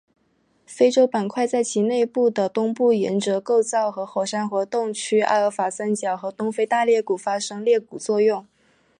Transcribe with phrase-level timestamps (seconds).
[0.65, 8.43] 非洲板块在其内部的东部沿着构造和火山活动区阿法尔三角和东非大裂谷发生裂谷作用。